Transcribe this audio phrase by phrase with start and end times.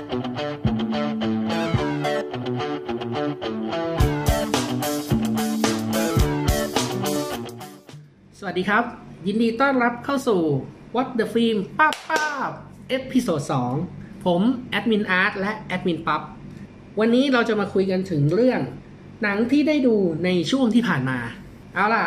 [0.00, 0.06] สวั
[8.52, 8.84] สดีครับ
[9.26, 10.40] ยินดีต้อนรับเข้าสู่
[10.94, 12.24] What the Film ป้าป้า
[12.88, 13.40] episode
[13.84, 14.40] 2ผม
[14.70, 16.22] แอดมินอาร์ตและแอดมินปั๊บ
[17.00, 18.60] วันนี้เราจะมาคุยกันถึงเรื่อง
[19.22, 21.18] หนังที่ได้ดูในช่วงที่ผ่านมา
[21.74, 22.06] เอาล่ะ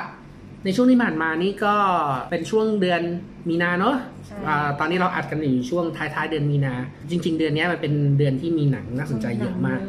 [0.65, 1.75] ในช่วงที่ผ่านมานี่ก็
[2.29, 3.01] เป็นช่วงเดือน
[3.49, 3.95] มีนาเนอะ
[4.25, 6.73] ใช่อ่าตอนนี้เราอัดกันอยู่ช่วงท้ายๆเดือนมีนา
[7.09, 9.81] จริง ๆ เดือนนี้มันเป็นเดือนที่มีหนังน่าสนใจเยอะมาก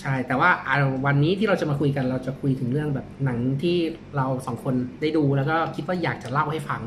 [0.00, 0.76] ใช่ แต่ว่าอ่า
[1.06, 3.76] วันนี้ที่เราจะมาคุยกันเราจะคุยถึงเรื่องแบบหนังที่
[4.16, 6.80] เราสองคนได้ดูแล้วก็คิดว่าอยากจะเล่าให้ฟัง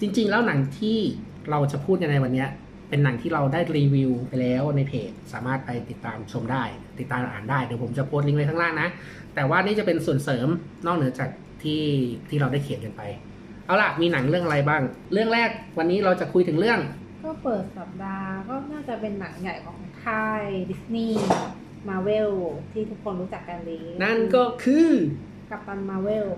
[0.00, 0.98] จริง ๆ แล้วหนังที่
[1.50, 2.48] เราจะพูดกันในวันเนี้ย
[2.88, 6.64] เป็นหนังที่เราได้รีวิวไปแล้วในเพจ สามารถไปติดตามชมได้
[6.98, 8.88] ติดตามอ่านได้เดี๋ยวผมจะโพสต์ลิงก์ไว้ข้างล่างนะ
[9.34, 10.48] แต่ว่านี่จะเป็นส่วนเสริม
[10.86, 11.30] นอกเหนือจาก
[11.64, 11.84] ที่
[12.28, 13.02] ที่เราได้เขียนกันไป
[13.66, 16.80] เอาล่ะ มีหนังเรื่องอะไรบ้าง เรื่องแรกวันนี้เราจะคุยถึงเรื่อง
[17.24, 22.30] ก็เปิดสัปดาห์ก็น่าจะเป็นหนังใหญ่ของค่าย Disney Marvel
[22.72, 24.88] ที่ทุกคนรู้จักกันดีนั่นก็คือ
[25.50, 26.28] Captain Marvel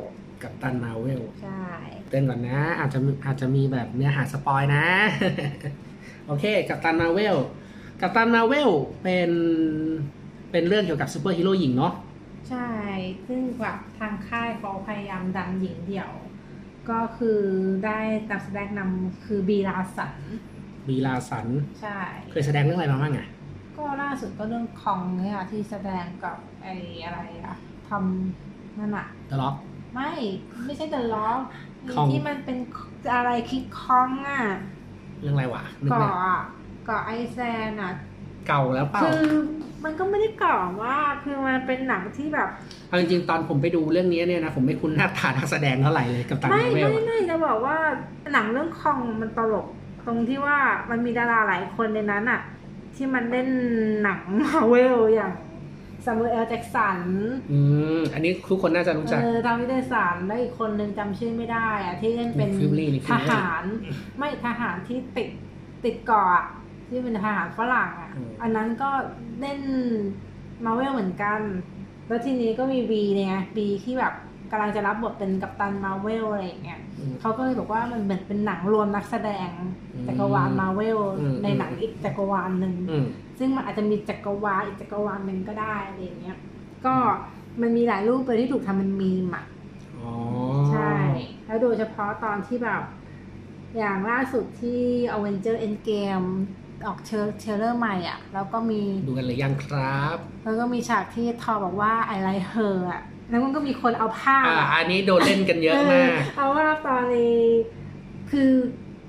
[0.43, 1.65] Captain Marvel ใช่
[2.11, 4.85] เตือนก่อนนะ อาจจะอาจจะมีแบบเนื้อหา spoil นะ
[6.27, 7.37] โอเค Captain Marvel
[8.01, 8.71] Captain Marvel
[9.03, 9.31] เป็น
[10.51, 11.93] เป็นเรื่องเกี่ยวกับซูเปอร์ฮีโร่หญิงเนาะ
[12.49, 12.69] ใช่
[13.27, 16.13] ซึ่งแบบทางค่ายเขาพยายามดันหญิงเดี่ยว
[16.91, 17.41] ก็คือ
[17.85, 17.99] ได้
[18.31, 20.15] นักแสดงนำคือ Brie Larson
[20.89, 21.47] Brie Larson
[21.81, 22.01] ใช่
[22.31, 23.29] เคยแสดงเรื่องอะไรมาบ้างอะ
[23.77, 27.57] ก็ล่าสุดก็เรื่อง Kong เนี่ยที่แสดงกับไอ้อะไรอะ
[27.89, 27.91] ท
[28.37, 29.55] อมนั่นอะ The Rock
[29.95, 30.13] ไม่
[30.65, 31.41] ไม่ใช่ The Rock
[31.95, 32.59] Kong ที่มันเป็น
[33.15, 34.43] อะไร King Kong อะ
[35.21, 36.39] เรื่องอะไรวะนึกเกาะไม่ออกอะ
[36.87, 37.93] เกาะไอแซนอะ
[38.47, 39.37] เก่าแล้วเปล่า คือ
[39.85, 42.49] มันก็ไม่ได้เก่ามากคือมันเป็นหนังที่แบบ
[42.89, 47.77] เอาจริงๆตอนผมไปดูเรื่องนี้เนี่ยนะผมไม่คุ้นหน้าตานักแสดงเท่าไหร่เลยกับตันไม่มาเวลไม่อะไม่จะบอกว่า
[48.33, 49.67] หนังเรื่องคองมันตลก
[50.07, 50.59] ตรงที่ว่า
[50.91, 52.41] มันมีดาราหลายคนในนั้นอะ
[52.97, 53.49] ที่มันเล่น
[54.03, 55.33] หนังมาเวลอย่าง
[56.05, 56.99] ซามูเอลแจ็กสัน
[57.53, 57.59] อื
[57.99, 63.65] ม อันนี้ทุกคนน่าจะรู้จัก เออทาวิเดสันแล้วอีกคนนึงจำชื่อไม่ได้อะที่เล่นเป็นฟิลลี่นี่ฟิทลลี่หาร
[64.19, 65.29] ไม่ทหารที่ติด
[65.85, 66.45] ติดเกาะอะ
[66.89, 68.91] ที่เป็นทหารฝรั่งอะอืมอันนั้นก็
[69.41, 69.61] เล่น
[70.65, 71.41] มาเวลเหมือนกัน
[72.07, 74.15] แล้วทีนี้ก็มีบีเนี่ยบีที่แบบ
[74.51, 79.51] กำลังจะรับบทเป็นกัปตันมาเวลอะไรอย่างเงี้ยอืมเขาก็เลยบอกว่ามันเหมือนเป็นหนังรวมนักแสดง
[79.95, 83.07] อืมจักรวาลมาเวลอืมในหนังอีกจักรวาลหนึ่งอืม
[83.39, 86.39] ซึ่งมันอาจจะมีจักรวาลอีกจักรวาลหนึ่งก็ได้อะไรอย่างเงี้ย
[86.85, 86.95] ก็
[87.61, 89.45] มันมีหลายรูปเลยที่ถูกทำเป็นมีมอะ
[89.97, 90.13] อ๋อ
[90.71, 90.93] ใช่
[91.47, 92.83] แล้วโดยเฉพาะตอนที่แบบ
[93.79, 94.81] อย่างล่าสุดที่
[95.15, 96.29] Avenger Endgame
[96.87, 107.43] ออกเชอร์เชอร์เลอร์ใหม่อะแล้วก็มีดูกันเลยยังครับ แล้วก็มีฉากที่ทอบอกว่า I like her อะแล้วมันก็มีคนเอาภาพอ่าอะอันนี้โดนเล่นกันเยอะมากเอาว่าตอนนี้
[108.31, 108.51] คือ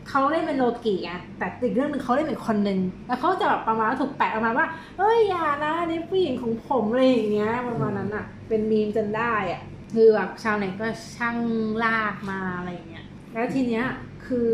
[0.10, 9.62] เขาเล่นเป็นโลกิอะแต่อีกเรื่องหนึ่งเขาเล่นเป็นคนหนึ่งแล้วเขาจะแบบประมาณว่าถูกแปะออกมาว่าเอ้ยอย่านะนี่ผู้หญิงของผมอะไรอย่างเงี้ยประมาณนั้นอะเป็นมีมจนได้อะ
[9.94, 10.88] คือแบบชาวเน็ตก็
[11.18, 11.38] ช่าง
[11.84, 13.86] ลากมาอะไรอย่างเงี้ยแล้วทีเนี้ย
[14.26, 14.52] คือ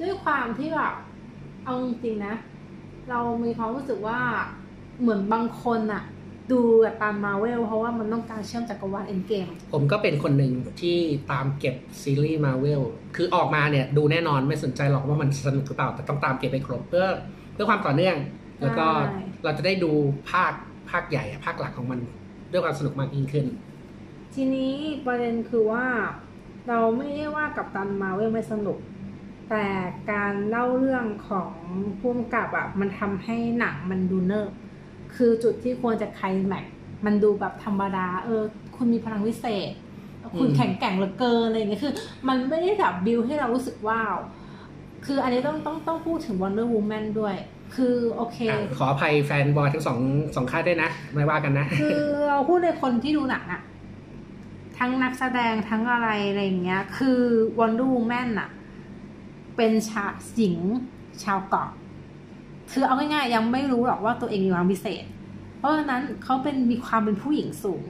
[0.00, 0.94] ด้วยความที่แบบ
[1.68, 2.34] เอาจริงๆนะ
[3.10, 4.20] เรามีความรู้สึกว่า
[5.00, 6.02] เหมือนบางคนอะ
[6.52, 10.98] ดูแบบตามมาเวลเพราะว่ามันต้องการเชื่อมจักรวาลเอ็นเกม ผมก็เป็นคนหนึ่งที่
[11.32, 12.82] ตามเก็บซีรีส์มาเวล
[13.16, 17.06] คือออกมาเนี่ยดูแน่นอนไม่สนใจหรอกว่ามันสนุกหรือเปล่า แต่ต้องตามเก็บไปครบเพื่อ
[17.52, 18.16] เพื่อความต่อเนื่อง
[18.60, 19.90] แล้วก็ใช่เราจะได้ดู
[20.30, 20.52] ภาค
[20.90, 22.00] ภาคใหญ่อะภาคหลักของมัน
[22.52, 23.46] ด้วยความสนุกมากยิ่งขึ้น
[24.34, 24.74] ทีนี้
[25.06, 25.86] ประเด็นคือว่า
[26.68, 28.78] เราไม่ได้ว่ากับตันมาเวลไม่สนุก
[29.50, 29.66] แต่
[30.12, 31.52] การเล่าเรื่องของ
[32.00, 34.50] พุ่มกับอะมันทำให้หนังมันดูเนิบ
[35.16, 38.42] คือจุดที่ควรจะไคลแม็กซ์มันดูแบบธรรมดา เออ
[38.76, 39.72] คุณมีพลังวิเศษ
[40.38, 41.94] คุณอืมแข็งแกร่งเหลือเกินอะไรอย่างเงี้ยคือ
[42.28, 44.16] มันไม่ได้แบบบิวให้เรารู้สึกว้าว
[45.06, 47.34] คืออันนี้ต้องต้องต้องพูดถึง Wonder Woman ด้วย
[47.74, 49.98] คือโอเคอะขออภัย fanboy ทั้งสอง
[50.36, 53.62] สองค่ายด้วยนะ ไม่ว่ากันนะ คือเราพูดในคนที่ดูหนังอะ
[54.78, 57.20] ทั้งนักแสดงทั้งอะไรอะไรอย่างเงี้ย คือ
[57.58, 58.48] Wonder Woman อะ
[59.58, 60.56] เป็นชาหญิง
[61.24, 61.70] ชาวเกาะ
[62.72, 65.04] คือเอาง่ายๆยังไม่รู้หรอกว่าตัวเองมีความพิเศษ
[65.58, 67.82] เพราะฉะนั้นเขาเป็นมีความเป็นผู้หญิงสูง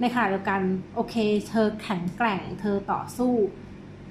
[0.00, 0.60] ในขณะเดียวกัน
[0.94, 1.14] โอเค
[1.48, 3.34] เธอแข็งแกร่ง เธอต่อสู้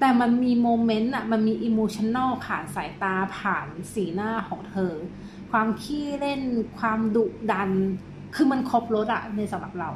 [0.00, 4.92] แต่มันมี moment อะมันมี emotional ผ่านสายตาผ่านสีหน้าของเธอ
[5.50, 6.42] ความขี้เล่น
[6.78, 7.70] ความดุดัน
[8.34, 9.90] คือมันครบรถอะในสำหรับเรา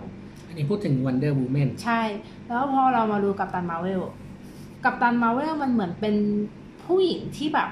[0.48, 2.02] อันนี้พูดถึง Wonder Woman ใช่
[2.46, 4.02] แล้วพอเรามาดูกับตันมาเวล
[4.84, 6.14] กับตันมาเวลมันเหมือนเป็น
[6.86, 7.68] ผู้หญิงที่แบบ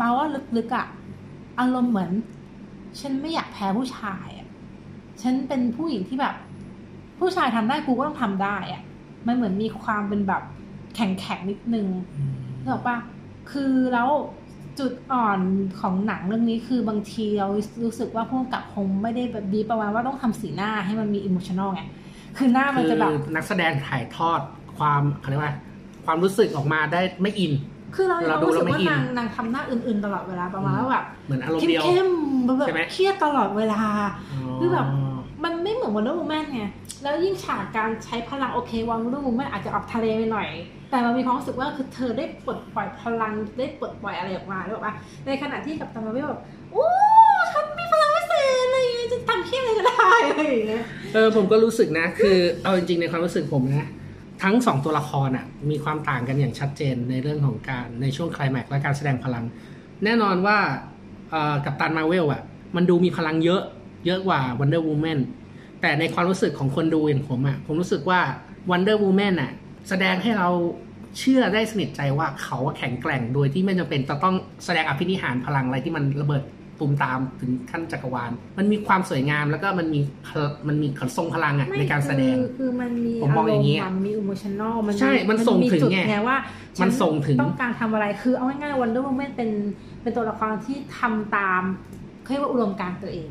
[0.00, 0.86] มาว่าลึกๆอะ
[1.60, 2.10] อารมณ์เหมือน
[3.00, 4.48] ฉันไม่อยากแพ้ผู้ชายอะ
[5.22, 6.34] ฉันเป็นผู้หญิงที่แบบ
[7.18, 8.82] ผู้ชายทำได้กูก็ต้องทำได้อะ
[9.26, 10.42] มันเหมือนมีความเป็นแบบ
[10.94, 11.86] แข็งๆนิดนึง
[12.60, 12.96] นึกออกปะ
[13.50, 14.08] คือแล้ว
[14.78, 15.40] จุดอ่อน
[15.80, 17.48] ของหนังเรื่องนี้คือบางทีเรา
[17.84, 21.82] รู้สึกว่าผู้กำกับคงไม่ได้แบบดีประมาณว่าต้องทำสีหน้าให้มันมี emo tional ไง
[22.36, 24.40] คือหน้ามันจะแบบคือนักแสดงถ่ายทอด
[24.78, 25.54] ความเขาเรียกว่า
[26.04, 27.52] ความรู้สึกออกมาได้ไม่อิน
[27.94, 33.82] คือเราเราเราดูรู้สึกแล้วไม่ว่าอินนางนางทำหน้าอื่นๆตลอดเวลาประมาณว่าแบบเหมือนอารมณ์เดียวเข้มๆแบบใช่ไหมเครียดตลอดเวลา
[34.58, 34.86] คือแบบ
[35.44, 36.62] มันไม่เหมือน Wonder Woman ไง
[37.02, 40.48] แล้วยิ่งฉากการใช้พลังโอเค Wonder Woman อาจจะออกทะเลไปหน่อย
[40.90, 44.94] แต่มันมีความรู้สึกว่าคือเธอได้ปลดปล่อยพลังได้ปลดปล่อยอะไรออกมาได้บอกว่า
[45.26, 46.40] ในขณะที่ Captain Marvel แบบ
[46.72, 46.86] โอ้
[47.52, 50.84] ฉันมีพลังพิเศษอะไรอย่างเงี้ยจะทำเหี้ยอะไรก็ได้อะไรอย่างเงี้ย
[51.14, 53.88] เออผมก็รู้สึกนะ คือเอาจริงๆในความรู้สึกผมนะ
[54.42, 59.44] ทั้งสองตัวละครอะมีความต่างกันอย่างชัดเจนในเรื่องของการในช่วงคลแม็กและการแสดงพลัง
[60.04, 60.58] แน่นอนว่า
[61.64, 62.42] Captain Marvel อะ
[62.76, 63.62] มันดูมีพลังเยอะ
[64.06, 65.18] เยอะกว่า Wonder Woman
[65.80, 68.20] แต่ในความรู้สึกของคนดูอย่างผมอะผมรู้สึกว่า
[68.70, 69.52] Wonder Woman อะ
[69.88, 70.48] แสดงให้เรา
[71.18, 74.34] เชื่อได้สนิทใจว่าเขาแข็งแกร่งโดยที่ไม่จำเป็นจะต้อง
[74.64, 76.42] แสดงอภินิหารพลังอะไรที่มันระเบิด
[76.80, 80.38] ตูมตามถึงขั้นจักรวาล มันมีความสวยงามแล้วก็มันมีพล
[80.68, 86.36] มันมีทรงพลังอะในการแสดงคือคือมันมีผมมองอย่างนี้นี้มันมี emotional มันใช่มันส่งถึงจุดไงไงว่า
[86.82, 89.50] มันส่งถึงต้องการทำอะไรคือเอาง่ายๆวันเดอร์ m ูแมนเป็น
[90.02, 91.62] เป็นตัวละครที่ทำตาม
[92.22, 93.28] เขาเรียกว่าอุดมการณ์ตัวเอง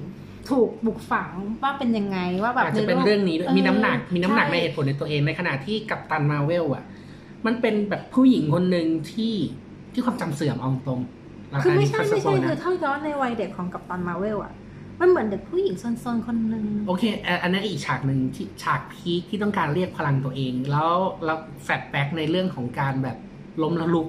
[0.49, 1.31] ถูกบุกฝัง
[1.63, 6.83] ว่าเป็นยังไงว่าแบบอาจจะเป็นเรื่องนี้ด้วยเออมีน้ำหนักมีน้ำหนักใช่ในเหตุผลในตัวเองในขณะที่กัปตันมาเวลอะ
[7.45, 9.35] มันเป็นแบบผู้หญิงคนหนึ่งที่
[9.93, 11.20] ที่ความจำเสื่อมเอาตรงๆรา
[11.63, 14.53] คือคาไม่นี้ใช่ก็สไม่ปอใช่ยคือนะถ้าย้อนในวัยเด็กของกัปตันมาเวลอะ
[15.01, 20.93] มันเหมือนเด็กผู้หญิงซนๆคนหนึ่งโอเคอะอันนั้นอีกฉากหนึ่งที่ฉากพีคที่ต้องการเรียกพลังตัวเอง แล้ว
[21.25, 23.17] แล้วแฟลชแบ็กในเรื่องของการแบบ
[23.63, 24.07] ล้มละลุก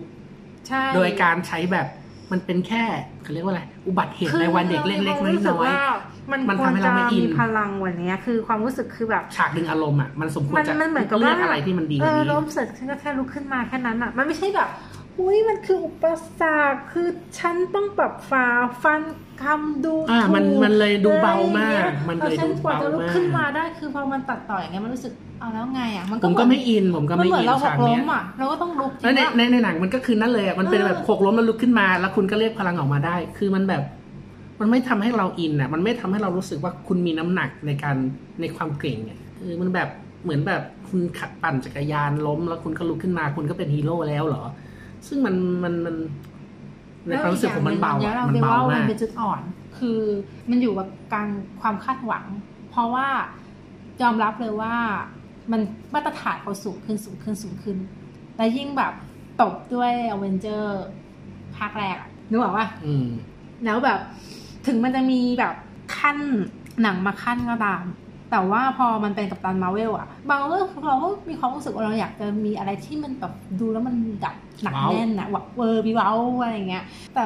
[0.69, 1.87] ใช่โดยการใช้แบบ
[2.33, 2.85] มันเป็นแค่
[3.23, 5.77] เขาเรียกว่าอะไรอุบัติเหตุคือในวันเด็กเล็กๆรามีความรู้สึน้อยว่า
[6.31, 14.69] มันมันควรทำให้เราจะไม่อินมีพลังวันนี้คือความรู้สึกคือแบบๆฉากดึงอารมณ์อะมันสมควรมันจะมันเหมือนกับเลือกว่าอะไรที่มันดีกเอว่าอนี้ล้มเสร็จฉันก็แค่ลุกขึ้นมาแค่นั้นอะมันไม่ใช่แบบ
[15.20, 16.05] อุ้ยมันคืออุป
[16.41, 18.47] สรรคคือฉันต้องแบบฝ่า
[18.82, 19.03] ฟัน
[19.43, 33.82] คำดูอ่ามันถูกมันเลยดูเบามากอะไรอย่างงี้มันเลยออฉัดูกว่าเบาจะลุกมาขึ้นมากได้คือพอมันตัดต่ออย่างเงี้ยมันรู้สึกเอาแล้วไงอะมันผมก็ไม่อินผมก็มันไม่เหมืออินนเราหฉากกล้เนี้มยอะเราก็ต้องลุกจริแล้วในงๆในในหนังมันก็คือนั่นเลยอะมันเป็นเออแบบหกล้มแล้วลุกขึ้นมา แล้วคุณก็เรียกพลังออกมาได้ คือมันแบบ
[34.61, 37.97] มันไม่ทำให้เราอินอะ มันไม่ทำให้เรารู้สึกว่าคุณมีน้ำหนักในการ
[38.41, 39.88] ในความเก่งอะคือมันแบบ
[40.25, 44.44] เหมือนแบบคุณขับปั่นจักรยานล้ม แล้วคุณก็ลุกขึ้นมา คุณก็เป็นฮีโร่แล้วเหรอ
[45.07, 45.35] ซึ่งมัน
[45.65, 45.97] มันมัน
[47.07, 49.41] ในความรู้สึกผมมันเบาแล้วอะอีกอย่งหมันงเบาว่มากนเป็นจุดอ่อน
[49.79, 50.01] คือ
[50.51, 51.29] มันอยู่กับการ
[51.61, 52.25] ความคาดหวัง
[52.71, 53.09] เพราะว่า
[54.03, 54.75] ยอมรับเลยว่า
[55.53, 55.61] มัน
[55.95, 57.77] มาตรฐานเขาสูงขึ้นสูงขึ้นสูงขึ้น
[58.37, 58.93] และยิ่งแบบ
[59.41, 60.85] ตบด้วย Avenger
[61.57, 63.07] ภาคแรกอะนึกออกว่าอืม
[63.65, 64.01] แล้วแบบ
[64.67, 65.55] ถึงมันจะมีแบบ
[65.99, 66.19] คั่น
[66.83, 67.85] หนังมาคั่นก็ตาม
[68.32, 76.84] แต่ว่าพอมันเป็น Captain Marvel อะบางเรื่องเราก็มีความรู้สึกว่าเราอยากจะมีอะไรที่มันแบบดูแล้วมันดับหนักว้าวแน่นอะวะเวอร์บีเว้าอะไรอย่างเงี้ย
[77.14, 77.23] แต่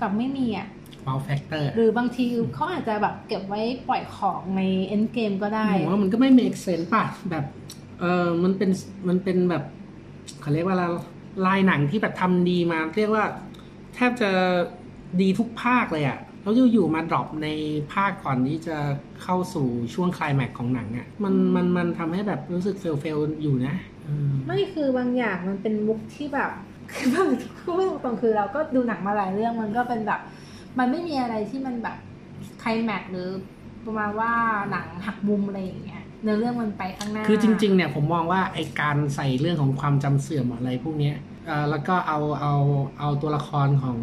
[0.00, 0.66] กลับไม่มีอะ
[1.06, 7.44] wow factor หรือบางทีเขาอาจจะแบบเก็บไว้ปล่อยของใน Endgame ก็ได้ผมว่ามันก็ไม่ make sense ป่ะแบบ
[8.00, 8.70] เออมันเป็น
[9.08, 9.64] มันเป็นแบบ
[10.40, 10.84] เขาเรียกว่าอะไร
[11.46, 13.24] ลายหนังที่แบบทำดีมา เรียกว่า
[13.94, 14.30] แทบจะ
[15.20, 17.48] ดีทุกภาคเลยอะ แล้วอยู่ๆมา drop ใน
[17.92, 18.76] ภาคก่อนที่จะ
[19.22, 23.74] เข้าสู่ช่วงไคลายแม็กซ์ของหนังอะมันมันมันทำให้แบบรู้สึก fail fail อยู่นะ
[24.08, 26.50] อืมไม่คือบางอย่างมันเป็นมุกที่แบบ
[26.92, 27.28] คือบาง
[27.64, 30.20] พูดตรงๆคือเราก็ดูหนังมาหลายเรื่องมันก็เป็นแบบ
[30.78, 31.96] มันไม่มีอะไรที่มันแบบ
[32.60, 33.28] ไคลแม็กซ์หรือ
[33.84, 34.32] ประมาณว่า
[34.70, 41.16] หนังหักมุมอะไรอย่างเงี้ยเนื้อเรื่องมันไปข้างหน้า คือจริง ๆ เนี่ยผมมองว่าไอการใส่เรื่องของความจำเสื่อมอะไรพวกเนี้ย
[41.46, 42.54] เอ่อแล้วก็เอาเอา
[43.00, 43.98] เอาตัวละครของ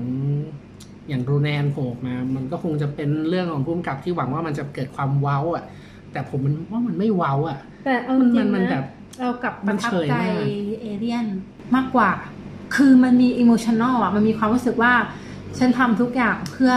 [1.10, 5.64] อย่างรูแนนโผล่ออกมา มันก็คงจะเป็นเรื่องของผู้กำกับที่หวังว่ามันจะเกิดความเว้าอะ
[6.12, 8.84] แต่ผมมันว่ามันไม่เว้าอะ แต่เอามัจนริมันงมันๆแบนะบ
[9.20, 10.46] เรากลับปมัระนทับเฉยใจมาก
[10.82, 11.26] เอเลียน
[11.76, 12.10] มากกว่า
[12.76, 14.94] คือมันมีอิโมชันอลอะ มันมีความรู้สึกว่า
[15.58, 16.74] ฉันทำทุกอย่างเพื่อ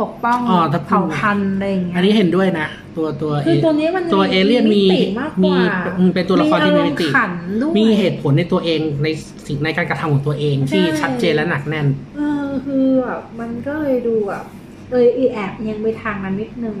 [0.00, 7.30] ปกป้องอ๋อถ้าพูดเผ่าพันธุ์อะไรอย่างเงี้ย อันนี้เห็นด้วยนะ ตัวตัวคือตัวนี้มันตัวเอเลี่ยนมีติมากกมีว่าอืมเป็นตัวละครที่มีมิติอารมณ์ขัน
[7.62, 9.08] ด้วยมีเหตุผลในตัวเองใน
[9.46, 14.44] สิ่งในการกระทำของตัวเองที่ใช่ชัดเจนและหนักแน่นเออ คือแบบมันก็เลยดูแบบ
[14.90, 16.76] เอออีแอบยังไปทางนั้นนิดนึง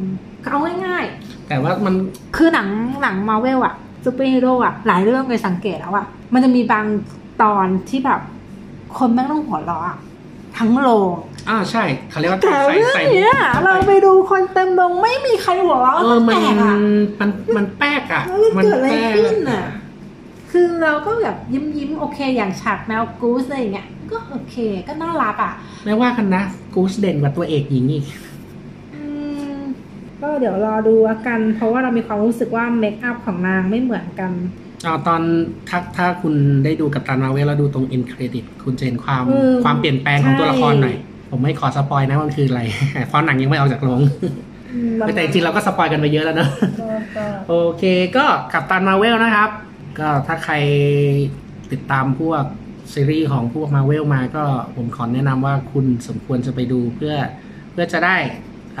[0.50, 1.94] เอาง่ายๆแต่ว่ามัน
[2.36, 2.68] คือหนัง
[3.02, 6.86] หนังมาเวลอะซูเปอร์ฮีโร่อะหลายเรื่องเลยสังเกตแล้วอะมันจะมีบาง
[7.42, 8.20] ตอนที่แบบ
[8.98, 9.98] คนแม่งต้องหัวเราะอะ
[10.58, 11.16] ทั้งโรง
[11.48, 16.76] อ่าใช่เขาเรียกว่าแต่ใส่เรื่องใส่เนี้ยเราไปดูคนเต็มโรงไม่มีใครหัวเราะเออตั้งมันแต่อะ
[17.20, 19.64] มันมันแปลกอะแล้วมันเกิดอะไรแปลกขึ้นอะ
[20.50, 24.56] คือเราก็แบบยิ้มยิ้มๆโอเคอย่างฉากแมวกูสอะไรอย่างเงี้ย ก็โอเค
[24.88, 25.52] ก็น่ารักอะ
[25.84, 26.42] ไม่ว่ากันนะ
[26.74, 28.04] กูสเด่นกว่าตัวเอกหญิงอีก
[28.94, 29.02] อื
[29.54, 29.56] ม
[30.20, 34.32] ก็เดี๋ยวรอดูแล้วกัน เพราะว่าเรามีความรู้สึกว่า makeup ของนางไม่เหมือนกัน
[34.86, 35.20] อ่าตอน
[35.68, 36.34] ถ้าถ้าคุณ
[36.64, 42.62] ได้ดูกัปตันมาร์เวลแล้วดูตรง end credit คุณจะเห็นความเออความเปลี่ยนแปลงของตัวละครหน่อย ผมไม่ขอ spoil นะว่ามันคืออะไร
[43.08, 44.00] เพราะหนังยังไม่ออกจากโรง
[44.72, 46.86] อืมแต่จริงๆเราก็ spoil กันไปเยอะแล้วเนอะก็
[47.16, 47.84] ก็โอเค
[48.16, 49.50] ก็กัปตันมาร์เวลนะครับ
[49.98, 50.54] ก็ถ้าใคร
[51.72, 52.44] ติดตามพวก
[52.92, 54.44] ซีรีส์ของพวกมาเวลมาก็
[54.76, 57.14] ผมขอแนะนำว่าคุณสมควรจะไปดูเพื่อ
[57.72, 58.16] เพื่อจะได้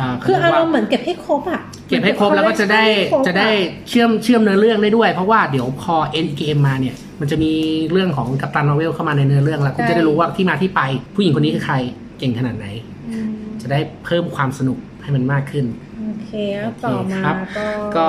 [0.04, 2.84] าคือเขอารเรียกมว่าณ์เหมือนเก็บให้ครบอะ เก็บให้ครบแล้วก็จะได้
[3.26, 3.50] จะได้
[3.88, 7.52] เชื่อมเชื่อมเนื้อเรื่องได้ด้วย เพราะว่าเดี๋ยวพอ end game มาเนี่ย มันจะมี
[7.92, 10.80] เรื่องของกัปตันมาเวลเข้ามาในเนื้อเรื่องแล้วคุณจะได้รู้ว่าที่มาที่ไป
[11.14, 11.76] ผู้หญิงคนนี้คือใคร
[12.18, 12.66] เก่งขนาดไหน
[13.08, 13.30] อืม
[13.62, 15.64] จะได้เพิ่มความสนุกให้มันมากขึ้น
[16.00, 18.08] โอเคแล้วต่อมาครับก็ก็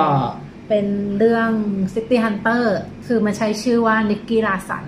[0.68, 0.86] เป็น
[1.18, 1.50] เรื่อง
[1.94, 2.64] City Hunter
[3.06, 4.84] คือมันใช้ชื่อว่า Nicky Larson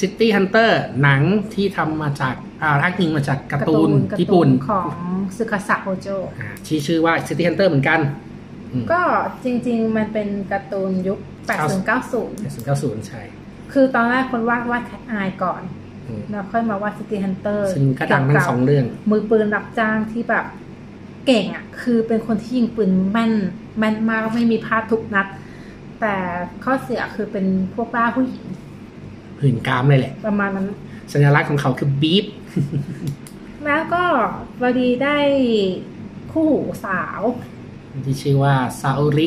[0.00, 1.22] City Hunter หนัง
[1.54, 4.92] ที่ทำมาจากอ่าอ้างอิงมาจากการ์ตูนญี่ปุ่นของ
[5.36, 8.00] ซึคาสะโฮโจอ่าที่ชื่อว่า City Hunter เหมือนกัน
[8.72, 9.02] อืมก็
[9.44, 11.18] จริง ๆ มันเป็นการ์ตูนยุค
[11.78, 13.22] 80-90 90 ใช่
[13.72, 15.62] คือตอนแรกคนวาดวาด Cat's Eye ก่อน
[16.08, 20.44] อืมแล้วค่อยมาวาด City Hunter ซึ่งก็ดังทั้งสองเรื่อง มือปืนรับจ้างที่แบบ
[21.26, 23.32] เก่งอะคือเป็นคนที่ยิงปืนแม่น
[23.78, 25.26] แม่นมากไม่มีพลาดทุกนัด
[26.00, 26.14] แต่
[26.64, 28.44] ข้อเสียคือเป็นพวกบ้าผู้หญิง
[29.40, 30.66] หื่นกามเลยแหละ ประมาณนั้น
[31.12, 32.26] สัญลักษณ์ของเขาคือบีฟ
[33.64, 34.04] แล้วก็
[34.60, 35.18] พอดีได้
[36.32, 37.20] คู่หูสาว
[38.06, 39.26] ที่ชื่อว่าซาโอริ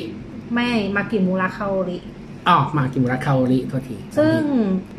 [0.55, 1.97] แม่มากิมูระคาโอริ
[2.49, 4.39] อ๋อมากิมุระคาโอริโทษที ซึ่ง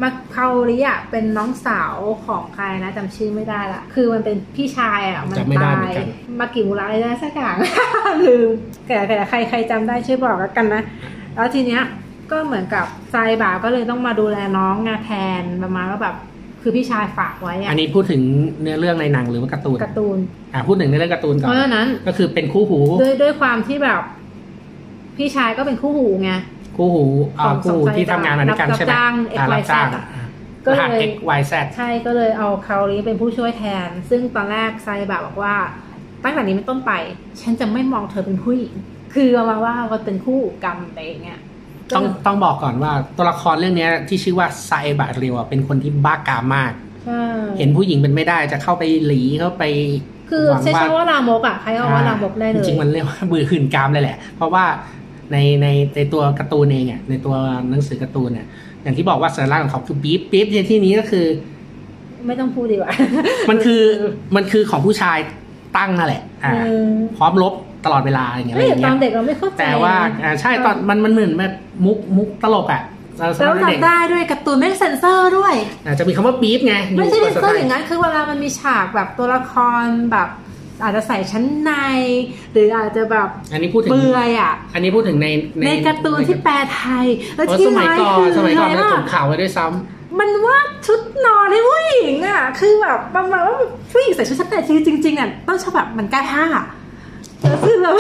[0.03, 6.07] มาคาโอริอะเป็นน้องสาวของใครนะจำชื่อไม่ได้ละคือมันเป็นพี่ชายอะมันจำไม่ได้ตาเหมือยนกัน
[6.41, 7.57] มากิมูระอะไรได้สักอย่าง
[8.27, 8.49] ลืม
[8.87, 10.83] แต่แต่ใครใครจำได้ช่วยบอกแล้วกันนะ
[11.35, 11.83] แล้วทีเนี้ย
[12.31, 16.15] ก็เหมือนกับไซบาก็เลยต้องมาดูแลน้องงานแทนประมาณว่าแบบ
[16.63, 18.23] คือพี่ชายฝากไว้อัอะนนี้พูดถึง
[18.61, 20.19] เนื้อเรื่องในหนังหรือว่าการ์ตูนการ์ตูน
[20.55, 24.03] อ่าพูดถึงเนื้อเรื่องการ์ตูนก่เพอนราะฉะนั้นก็คือเป็นคู่หูด้วยด้วยความที่แบบ
[25.17, 26.31] พี่ชายก็เป็นคู่หูไง
[26.81, 27.07] คู่หู
[27.39, 30.25] อ่าของคู่หูสองที่ทำงานมาด้วยกันรับใช่ไหมจ้างอ่า XYZ รับจ้างอะอ่า
[30.67, 35.55] ก็รเลยหัส x y z ใช่ก็เลยเอาคาโอริเป็นผู้ช่วยแทน ซึ่งตอนแรกไซบะบอกว่า
[36.25, 36.93] ตั้งแต่นี้เป็นต้นไป
[37.41, 38.73] ฉันจะไม่มองเธอเป็นผู้หญิง
[39.15, 41.41] คือเอามาว่าเราเป็นคู่กรรมอะไรอย่างเงี้ย
[41.97, 46.73] ต้องต้องบอกก่อนว่าตัวละครเรื่องเนี้ยที่ชื่อว่าไซบะเรียวอะเป็นคนที่บ้ากามมาก
[47.05, 47.23] ใช่
[47.59, 49.65] เห็นผู้หญิงเป็นไม่ได้จะเข้าไปหลีเข้าไป
[50.31, 54.65] คือหวังใช้คำว่าลามกอะใครเอาว่าลามกได้เลยจริงๆมันเรียกว่าบือหื่นกามเลยแหละ เพราะว่า
[55.33, 57.35] ในในในตัวการ์ตูนเองอะในตัว
[57.71, 58.47] หนังสือการ์ตูนเนี่ย
[58.83, 61.27] อย่างที่บอกว่าสัญลักษณ์ของเขาคือบีฟบีฟในที่นี้ก็คือ
[62.27, 62.91] ไม่ต้องพูดดีกว่า
[63.51, 63.83] มันคือ
[64.37, 65.19] มันคือของผู้ชาย
[65.77, 69.95] ตั้งนั่นแหละ อ่าอืมพร้อมลบตลอดเวลาอย่างเงี้ยอะเฮ้ไรยอย่างตเงี้อยนเด็กเราไม่เข้าใจแต่ว่า
[70.25, 72.83] อ่าใช่ตอนมันมันเหมือนแบบมุกมุกตลกอะ
[73.19, 75.55] เราสแล้วมัยเด็กจำได้ด้วยการ์ตูนไม่ได้เซนเซอร์ด้วย
[75.87, 80.29] อาจจะมีคำว่าบีฟไงไม่ใช่ยู่เซนภาเซอษาร์ไทอย่างนั้นคือเวลามันมีฉากแบบตัวละครแบบ
[80.83, 81.73] อาจจะใส่ชั้นใน
[82.53, 85.29] หรืออาจจะแบบอันนี้พูดถึงเบื่อยอะอันนี้พูดถึงใน
[85.67, 87.07] ในการ์ตูนที่แปลไทย
[87.37, 93.57] แล้วเพราะที่สมัยร้ายก่อนคือสมัยก่อนอะไรเนี่ยวะผมข่าวไว้ด้วยซ้ำมันวาดชุดนอนให้ผู้หญิงอะ คือแบบประมาณว่า
[93.93, 94.55] ผู้หญิงใส่ชุดชั้นใน
[94.87, 96.45] จริงๆอะต้นฉบับมันแก้ผ้า
[97.41, 97.93] แล้วคือเรา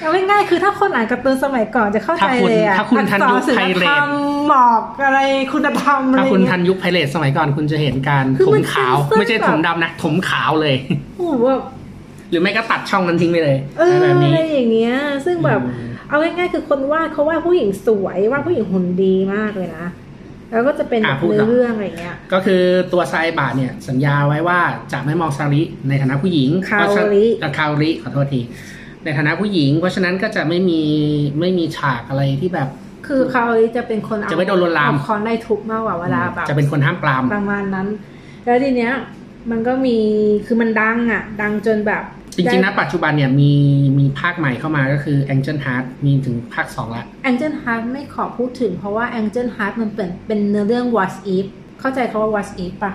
[0.00, 4.08] เอาง่ายๆคือถ้าคนอ่านการ์ตูนสมัยก่อนจะเข้าใจเลยอะถ้าคุณถ้าคุณทันยุคอักษรศิลไพเรตธรรม
[4.48, 5.20] หมอกอะไร
[5.52, 10.74] คุณธรรมอะไรถ้าคุณทัเงี้ยนยุคไพเรตสมัยก่อนคุณจะเห็นการคือถมัมนขาวเป็นเส้นไม่ใช่แบบถมดำนะถมขาวเลย
[11.16, 11.62] โอ้โหแบบ
[12.30, 14.94] หรือไม่ก็ตัดช่องนั้นทิ้งไปเลยเออแบบนี้อะไรอย่างเงี้ย
[15.26, 19.86] ซึ่งแบบอืมเอาง่ายๆคือคนวาดเขาวาดผู้หญิงสวยวาดผู้หญิงหุ่นดีมากเลยนะ
[20.52, 22.62] แล้วก็จะเป็นแบบเนื้อเรื่องอะไรเงี้ย ก็คือ
[22.92, 24.60] ตัวไซบาเนี่ยสัญญาไว้ว่า
[24.92, 28.40] จะไม่มองซาริในฐานะผู้หญิงคาโอริเพะฉะเอ่อคาโอริขอโทษที
[29.04, 30.82] ในฐานะผู้หญิง เพราะฉะนั้นก็จะไม่มี
[31.40, 32.68] ไม่มีฉากอะไรที่แบบ
[33.06, 33.44] คือเขา
[33.76, 37.88] จะเป็นคนเอาจะไม่โดนลวนลามเอคอนได้ทุกมากกว่าเวลาแบบจะเป็นคนห้ามปรามประมาณนั้น
[38.44, 38.92] แล้วทีเนี้ย
[39.50, 39.96] มันก็มี
[40.46, 42.02] คือมันดังอะ ดังจนแบบ
[42.36, 43.52] จริงๆนะปัจจุบันเนี่ยมี
[43.98, 51.46] มีภาคใหม่เข้ามาก็คือ Angel Heart มีถึงภาคสองละแ Angel Heart ไม่ขอพูดถึงเพราะว่า Angel Heart มันเป็นเป็นเนื้อเรื่อง What If
[51.80, 52.92] เข้าใจคำว่า What If ปะ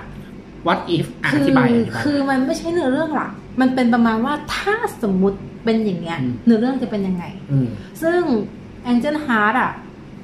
[0.68, 3.30] What if อะคืออธิบายอธิบายคือมันไม่ใช่เนื้อเรื่องหรอก
[3.62, 7.68] มันเป็นประมาณว่าถ้าสมมุติ เป็นอย่างเงี้ยอืมเนื้อเรื่องจะเป็นยังไงอืม
[8.02, 8.22] ซึ่ง
[8.92, 9.72] Angel Heart อะ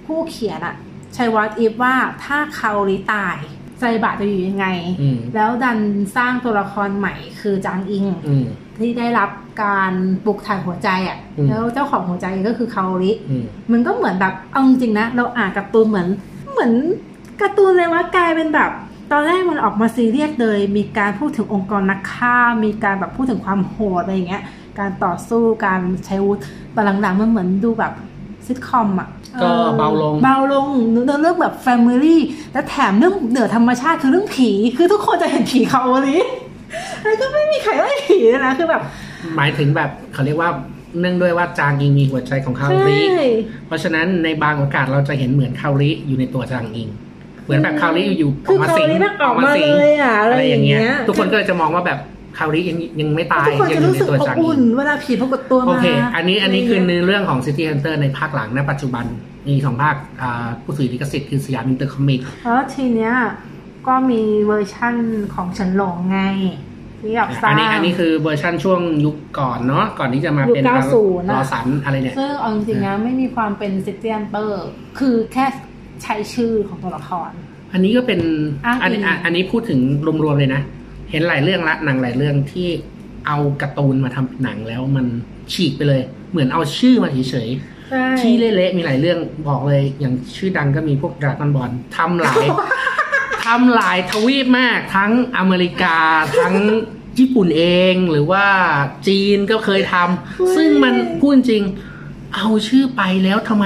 [0.06, 0.76] ผู้เขียนอะ
[1.16, 3.38] ใช้วัดอีฟว่าถ้าคาโอริตาย
[3.80, 4.68] ไซบะจะอยู่ยังไง
[5.02, 5.80] อืมแล้วดัน
[6.16, 8.46] สร้างตัวละครใหม่คือจางอิงอืม
[8.78, 9.30] ที่ได้รับ
[9.64, 9.94] การ
[10.26, 16.08] ปลุกถ่ายหัวใจอะอืมแล้วเจ้าของหัวใจก็คือคาโอริอืมมันก็เหมือนแบบเอาจริงๆนะ เราอ่านการ์ตูนเหมือน
[16.52, 16.72] เหมือน
[17.42, 18.72] การ์ตูนเลยว่ากลายเป็นแบบ
[19.12, 24.44] ตอนแรกมันออกมาซีเรียสเลย มีการพูดถึงองค์กรนักฆ่า มีการแบบพูดถึงความโหดอะไรอย่างเงี้ย
[24.80, 26.40] การต่อสู้การใช้อาวุธ
[26.74, 27.94] แต่หลังๆมันเหมือนดูแบบ
[28.46, 29.10] ซิทคอมอะ
[29.42, 32.22] ก็เออเบาลง เบาลงเนื้อเรื่องแบบ family
[32.54, 36.22] และแถมเรื่องเหนือธรรมชาติคือเรื่องผีคือทุกคนจะเห็นผีเขาวันนี้
[37.04, 38.82] แล้วก็ไม่มีใครไล่ผีเลยนะคือแบบ
[39.38, 40.50] หมายถึงแบบเขาเรียกว่า
[41.00, 43.00] เนื่องด้วยว่าจางอิงมีหัวใจของคาโอใช่
[43.68, 46.90] เพราะฉะนั้นในบางโอกาสเราจะเห็นเหมือนคาโอริอยู่ในตัวจางอิง
[47.46, 52.00] เหมือนแบบคาโอริอยู่ๆอคืออกมาคาสิโองริมันออกมาสิงเลยอะอะไรอะไรอาอย่ย่างงเงี้เงี้ยยทุกคนก็เลยจะมองว่าแบบ
[52.40, 59.06] คคาริยังยังไม่ตายทุกคนยัจะอยู่รู้ในสึกตัวอบจางอุ่นอีเวลาผีปรากฏตัวมาโอเค อันนี้อันนี้คือเนื้อเรื่องของ City Hunter ในภาคหลังณปัจจุบัน
[59.48, 63.14] มีสองภาคอ่าผู้ถือลิขสิทธิ์คือสยามอินเตอร์คอมิกแล้วทีเนี้ย
[63.88, 64.96] ก็มีเวอร์ชั่น
[65.36, 66.20] ของฉันหลงไง
[67.00, 74.66] ที่แบบสร้าอังนนี้อันนี้คือเวอร์ชั่นช่วงยุคก่อนเนาะก่อนที่จะมาเป็นยุค90น่ะรอสันอะไรเนี่ยซึ่งเอาจริงๆนะไม่มีความเป็นซิตี้ฮันเตอร์
[75.00, 75.46] คือแค่
[76.04, 77.32] ใช้ชื่อของตัวละคร
[77.74, 78.20] อันนี้ก็เป็น
[78.66, 79.80] อ้างอิงอันนี้อะอันนี้พูดถึง
[80.24, 80.62] รวมๆเลยนะ
[81.12, 82.70] เห็นหลายเรื่องละหนังหลายเรื่องที่
[83.28, 85.06] เอาการ์ตูนมาทำเป็นหนังแล้วมัน
[85.54, 86.02] ฉีกไปเลย
[86.32, 92.46] เหมือนเอาชื่อมาเฉยใช่ๆที่เละๆมีหลายเรื่องบอกเลย อย่างชื่อดังก็มีพวกดราก้อนบอลทำหลาย
[93.46, 95.98] ทำหลายทวีปมาก ทั้งอเมริกา
[96.40, 96.56] ทั้ง
[97.20, 98.46] ญี่ปุ่นเองหรือว่า
[99.08, 101.64] จีนก็เคยทซึ่งมันพูดจริง
[102.36, 103.66] เอาชื่อไปแล้วทำไม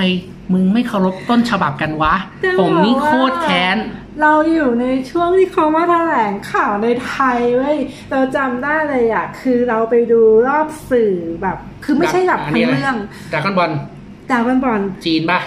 [0.53, 3.77] มึงไม่เคารพต้นฉบับกันวะจะผมนี่บอกว่าโคตรแค้น
[4.21, 7.77] เราอยู่ในช่วงที่เขามาแถลงข่าวในไทยเว้ย
[8.11, 12.97] เราจำได้เลยอะคือเราไปดูรอบสื่อแบบ คือไม่ใช่แบบอันทั้นี้งอะไรเรื่อง
[13.31, 13.71] Dragon Ball
[14.31, 15.39] Dragon Ball จีนป่ะ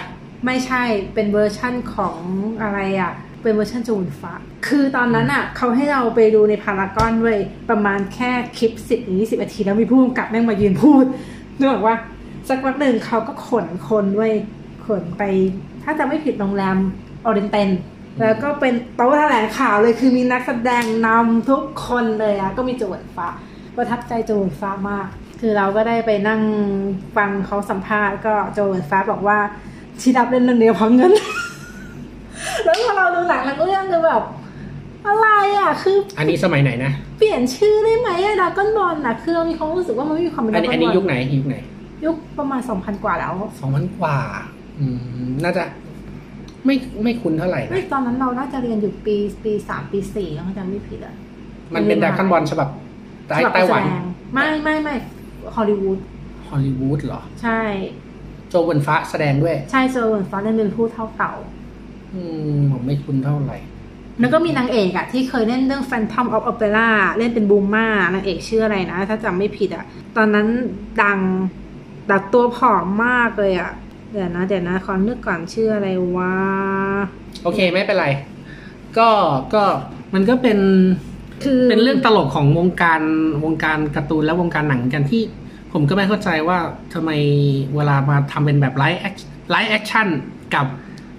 [0.45, 0.83] ไม่ใช่
[1.13, 2.17] เป็นเวอร์ชั่นของ
[2.61, 3.11] อะไรอะ
[3.43, 4.33] เป็นเวินฟะ
[4.67, 11.05] คือตอนนั้นอะเขาให้เราไปดูในพารากอนเว้ย ประมาณแค่คลิปสิบยี่สิบนาทีแล้วมีผู้กำกับแม่งมายืนพูด
[11.57, 11.95] นึกออกว่า
[12.47, 14.33] สักพักหนึ่งเขาก็ขนคนเว้ย
[14.85, 15.23] ขนไป
[15.83, 16.77] ถ้าจะไม่ผิดโรงแรม
[17.25, 17.69] ออเรนเตน
[18.21, 23.27] แล้วก็เป็นโต๊ะแถลงข่าวเลยคือมีนักแสดงนำทุกคนเลยอะก็มีโจวนฟ้า
[23.77, 25.07] ประทับใจโจวนฟ้ามาก
[25.39, 26.41] คือเราก็ได้ไปนั่ง
[27.15, 29.37] ฟังเขาสัมภาษณ์ก็โจวนฟ้าบอกว่า
[29.99, 31.13] ที่รับเล่นเรื่องเดียวเพราะเงิน
[32.63, 34.23] แล้วพอเราดูหนังทั้งเรื่องคือแบบ
[35.07, 41.55] อะไรอะคือ อันนี้สมัยไหนนะ เปลี่ยนชื่อได้ไหมอะดราก้อนบอลน่ะคือเรามีความรู้สึกว่ามันไม่มีความเป็นอัดนรานี้ก้อนอันบอลนี้ยุคไหนยุคไหน
[42.05, 44.17] ยุคประมาณสองพันกว่าแล้วสองพันกว่า
[44.79, 44.85] อื
[45.25, 45.63] มน่าจะ
[46.65, 51.15] ไม่ไม่คุ้นเท่าไหร่ไม่นะตอนนั้นเราน่าจะเรียนอยู่ปีปีสามปีสี่แล้วจำไม่ผิดอะ
[51.75, 52.67] มันเป็นดราก้อนบอลฉบับ
[53.27, 54.93] ไต้ฉบับไต้หวันแสดงไม่ไม่ไม่
[55.55, 55.97] ฮอลลีวูด
[56.49, 57.61] ฮอลลีวูดเหรอ ใช่
[58.49, 61.33] โจเวนฟ้าแสดงด้วย ใช่โจวนฟ้าเล่นเป็นผู้เท่าเต่า
[62.13, 63.57] อืมผมไม่คุ้นเท่าไหร่
[64.19, 69.85] แล้วก็มีนางเอกอะที่เคยเล่นเรื่อง Phantom of Opera เล่นเป็นบูมมานางเอกชื่ออะไรนะ ถ้าจำไม่ผิดอะ
[70.17, 70.47] ตอนนั้น
[71.03, 71.19] ดัง
[72.07, 73.71] แต่ตัวผอมมากเลยอะ
[74.11, 76.33] เดี๋ยวนะเดี๋ยวนะขอนึกก่อนชื่ออะไรวะ
[77.43, 78.07] โอเคไม่เป็นไร
[78.97, 79.09] ก็
[79.53, 79.63] ก็
[80.13, 80.59] มันก็เป็น
[81.43, 83.01] คือเป็นเรื่องตลกของวงการ
[83.43, 85.21] วงการการ์ตูนและวงการหนังกันที่
[85.73, 86.57] ผมก็ไม่เข้าใจว่า
[86.93, 87.11] ทำไม
[87.75, 89.13] เวลามาทำเป็นแบบ live ac
[89.51, 90.07] live action
[90.55, 90.65] กับ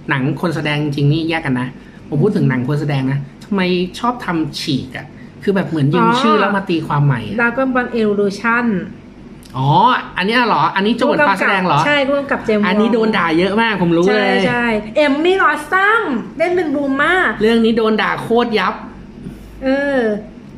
[0.09, 1.67] หนังคนแสดงจริงๆนี่แยกกันนะ
[2.07, 3.61] ผมพูดถึงหนังคนแสดงนะทำไม
[3.99, 5.05] ชอบทำฉีกอะ่ะ
[5.43, 8.65] คือแบบเหมือนยืมชื่อแล้วมาตีความใหม่อะ Dragonball Evolution
[9.57, 9.67] อ๋อ
[10.17, 16.03] อันนี้เหรอ อันนี้โจวเหวินฟะแสดงเหรอ ใช่ร่วมกับเจมส์อันนี้โดนด่าเยอะมากผมรู้ใช่เลย ใช่เอมมี่ลอสซัม
[16.37, 18.73] เล่นเป็นบลูม่าเรื่องนี้โดนด่าโคตรยับ
[19.63, 19.99] เออ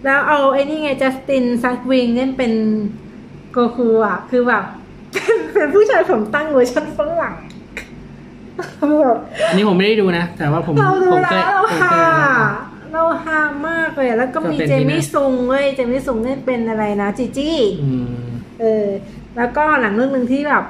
[0.06, 2.54] แล้วเอาไอ้นี่ไงจัสตินแชตวินเล่นเป็น
[3.52, 4.64] โกคูอะ คือแบบ
[5.54, 7.36] เป็นผู้ชายผมตั้งเวอร์ชันฝรั่ง
[9.02, 9.18] แบบ
[9.50, 12.52] อันนี้ผมไม่ได้ดูนะ แต่ว่าผมเราดูผมแล้เคยวเราผมฮาเคย
[12.94, 18.31] เราฮามากเลยอะแล้วก็มีก็เป็นเจที่มี่น่าซุงเว้ยเจมี่ซุงเล่นเป็นอะไรนะจีจี้อืม
[18.62, 18.88] เออ
[19.38, 20.64] แล้วก็หนังเรื่องหนึ่งที่แบบ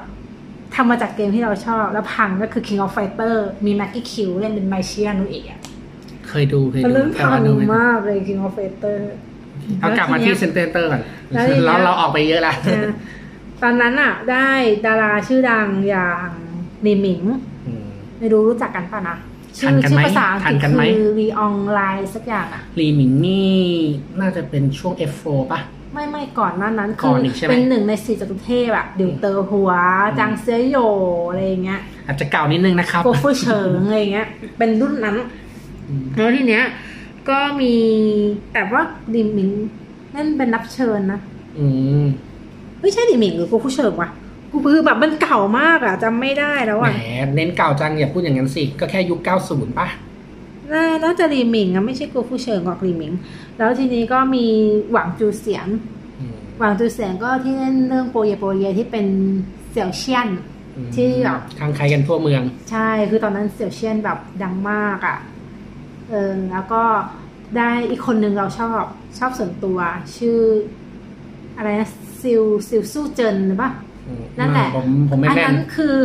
[0.75, 5.59] ทำมาจากเกมที่เราชอบ แล้วพังก็คือ King of Fighter มีแม็กกี้คิวเล่นเป็นไมเชียนุเอะอะ
[6.27, 8.99] เคยดูเคยมันดูเรื่องแต่พัว่างดูไม่มากเลย King of Fighter
[9.79, 12.93] เอากลับมาที่ center ก่อนแล้วทีเนี้ยเราเราออกไปเยอะละนะ
[13.63, 14.47] ตอนนั้นอะได้
[14.85, 16.27] ดาราชื่อดังอย่าง
[16.85, 17.21] ลีหมิง
[17.67, 17.87] อืม
[18.19, 19.17] ไม่รู้รู้จักกันป่ะนะ
[19.57, 23.59] ชื่ทันกันชื่ไหมภาษาอังทักฤนษกันไหมคือรีอองไลน์สักอย่างอะลีหมิงนี่
[24.19, 25.59] น่าจะเป็นช่วง F4 ป่ะ
[25.93, 29.71] ไม่ไม่ก่อนหน้านั้นคือก่อนอีกใช่ไหมเป็นหนึ่งในสี่จตุเทพอะหลิวเต๋อหัว
[30.19, 30.77] จางเสวียโหย่ว
[31.29, 34.27] อะไรอย่างเงี้ย อาจจะเก่านิดนึงนะครับกัวฟู่เฉิงอะไรอย่างเงี้ย
[34.57, 35.15] เป็นรุ่นนั้น
[35.89, 36.63] อืมแล้วทีเนี้ย
[37.29, 37.73] ก็มี
[38.53, 38.81] แต่ว่า
[39.13, 39.49] ดิหมิง
[40.15, 41.19] นั่นเป็นรับเชิญนะ
[41.57, 41.65] อื
[42.01, 42.03] ม
[42.81, 44.09] ไม่ใช่ดิหมิงหรือโกฟูเฉิงวะ
[44.51, 46.87] กูคือแบบมันเก่ามากอะจำไม่ได้แล้วแหม
[47.19, 49.87] อะเน้นเก่าจังอย่าพูดอย่างนั้นสิ ก็แค่ยุค90ป่ะ
[50.73, 53.13] น่าน่าจะรีหมิงอะไม่ใช่โกฟูเฉิงหรอกรีหมิง
[53.57, 54.45] แล้วทีนี้ก็มี
[54.91, 55.67] หวังจูเสียน
[56.19, 59.05] อืมหวังจูเสียนก็ที่เล่นเรื่องโปรเยโปรเยที่เป็น
[59.71, 60.27] เสี่ยวเชียน
[60.75, 65.17] อืมที่แบบทางใครกันทั่วเมือง ใช่คือตอนนั้นเสี่ยวเชียนแบบดังมากอะ่ะ
[66.09, 66.83] เออแล้วก็
[67.57, 68.81] ได้อีกคนนึงเราชอบ
[69.19, 69.77] ชอบส่วนตัว
[70.17, 70.39] ชื่อ
[71.57, 71.89] อะไรนะ
[72.21, 73.71] ซิลซิลสู้เจินหรือปะ
[74.07, 75.95] อืมนั่นแหละผมผมไม่อันแม่นนั้นคือ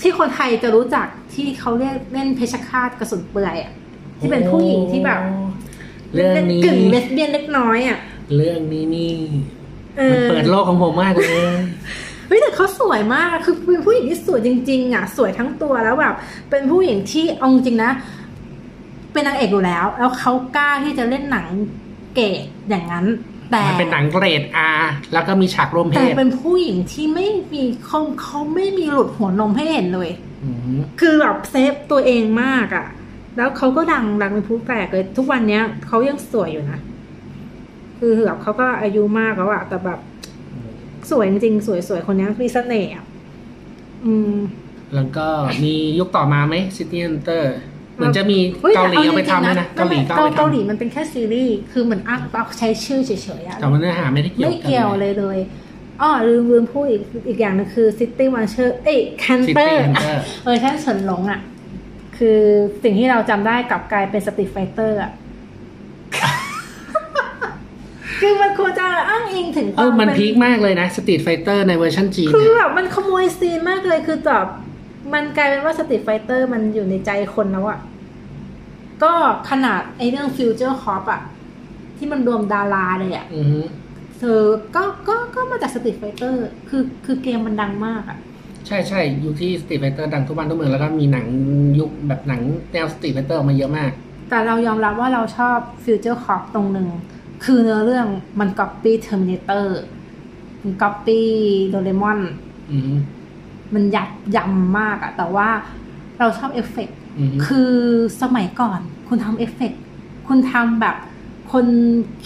[0.00, 3.72] ที่คนไทยจะรู้จักที่เขาเรียกเล่นเพชฌฆาตกระสุนเปื่อยอะ
[4.18, 5.20] ที่เป็นผู้หญิงที่แบบ
[6.14, 7.98] เรื่องนี้กึ่งเลสเบี้ยนเล็กน้อยอะ
[8.36, 9.12] เรื่องนี้นี่
[9.98, 11.28] เอมันอเปิดโลกของผมมากเลย
[12.28, 16.14] เฮ้ยแต่เขาสวยมากอะคือเป็นผู้หญิงที่สวยจริง ๆ อะ สวยทั้งตัวแล้วแบบ
[16.50, 17.90] เป็นผู้หญิงที่เอาจริงๆนะ
[19.12, 21.46] เป็นนางเอกอยู่แล้ว แล้วเขากล้าที่จะเล่นหนัง
[22.14, 23.06] เกตอย่างนั้น
[23.50, 24.42] แต่มันเป็นหนังเกรด
[24.78, 24.82] R
[25.12, 30.10] แล้วก็มีฉากร่วมเพแต่ศเป็นผู้หญิงที่ไม่มีเขาเขาไม่มีหลุดหัวนมให้เห็นเลย
[30.44, 32.86] อืมคือแบบเซฟตัวเองมากอะ่ะ
[33.36, 36.78] แล้วเขาก็ดังดังเป็นผู้แปลกเลย ทุกวันเนี้ยเขายังสวยอยู่นะ
[37.98, 40.00] คือแบบเขาก็อายุมากแล้วอะแต่แบบ
[41.10, 43.04] สวยจริงๆสวยๆคนนี้มีเสน่ห์อะ
[44.04, 44.34] อืม
[44.94, 45.26] แล้วก็
[45.64, 55.38] มียุคต่อมาไหม City Hunter เหมือนจะมีเฮ้ยเกาหลีเอาไปทำแต่ด้วยนะจริเกาหลีก็เอาไปเกาหลีทำมันเป็นแค่ซีรีส์คือเหมือนอ้างเอาใช้ชื่อเฉยๆอะแต่ว่าเนื้อหาไม่ได้เกี่ยวไม่เกี่ยวเลยเลย
[56.02, 58.98] อ๋อลืมลืมพูดอีกอีกอย่างหนึ่งคือ City Watcher เอ้ย
[59.46, 61.40] ซิ Canter ตี้ฮันเตอร์เวอร์ชันเฉินหลงอะ
[62.18, 62.40] คือ
[62.82, 65.10] สิ่งที่เราจำได้กลับกลายเป็น Street Fighter อะ
[68.20, 74.46] คือมันควรจะอ้างอิงถึงคเอวามอมันเป็น peak มากเลยนะ Street Fighter ในเวอร์ชันจีนคือเนี่ยแบบมันขโมย scene มากเลยคือแบบ
[75.12, 77.78] มันกลายเป็นว่า Street Fighter มันอยู่ในใจคนแล้วอะ
[79.02, 79.12] ก็
[79.50, 81.22] ขนาดไอ้เรื่อง Future Cops อะ
[81.96, 83.60] ที่มันรวมดาราเลยอะอือฮึ
[84.18, 84.40] เธอ
[84.76, 88.18] ก็ก็ก็มาจาก Street Fighter คือคือเกมมันดังมากอะ
[88.66, 91.26] ใช่ใช่ยุคที่ Street Fighter ดังทุกบ้านทุกเมืองแล้วก็มีหนัง
[91.78, 92.40] ยุคแบบหนัง
[92.72, 93.90] แนว Street Fighter ออกมาเยอะมาก
[94.28, 96.88] แต่เรายอมรับว่าเราชอบ Future Cops ตรงหนึ่ง
[97.44, 98.06] คือเนื้อเรื่อง
[98.40, 99.80] มัน copy Terminator
[100.62, 101.28] มันก๊อปปี้
[101.68, 102.20] โดเรมอน
[102.72, 102.94] อือฮึ
[103.74, 105.48] มันยัดยำมากอะแต่ว่า
[106.18, 106.97] เราชอบเอฟเฟกต์อือฮึ
[107.46, 107.72] คือ
[108.22, 109.82] สมัยก่อนคุณทำเอฟเฟกต์
[110.28, 110.96] คุณทำแบบ
[111.52, 111.66] คน